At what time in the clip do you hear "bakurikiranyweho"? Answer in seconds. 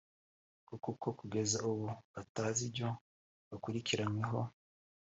3.49-4.39